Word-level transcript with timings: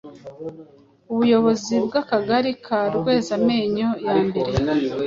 ubuyobozi 1.11 1.73
bw’akagari 1.85 2.51
ka 2.65 2.79
rwezamenyo 2.95 3.89
yambere 4.05 4.51